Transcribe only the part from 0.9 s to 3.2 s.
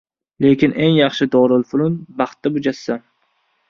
yaxshi dorilfunun baxtda mujassam.